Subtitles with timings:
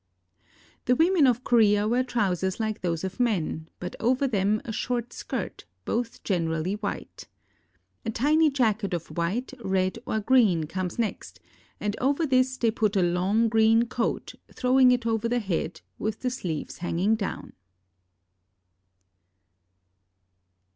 [0.85, 5.13] The women of Korea wear trousers like those of men, but over them a short
[5.13, 7.27] skirt, both generally white.
[8.03, 11.39] A tiny jacket of white, red, or green comes next,
[11.79, 16.21] and over this they put a long green coat, throwing it over the head, with
[16.21, 17.53] the sleeves hanging down.